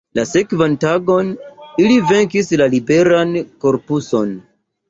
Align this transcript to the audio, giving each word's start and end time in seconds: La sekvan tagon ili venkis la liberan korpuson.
La 0.17 0.23
sekvan 0.27 0.77
tagon 0.83 1.29
ili 1.83 1.99
venkis 2.13 2.51
la 2.63 2.69
liberan 2.75 3.39
korpuson. 3.67 4.35